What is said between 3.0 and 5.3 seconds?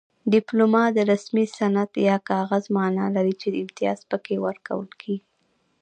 لري چې امتیاز پکې ورکول کیږي